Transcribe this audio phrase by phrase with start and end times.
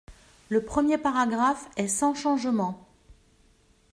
[0.49, 2.87] Le premier paragraphe est sans changement.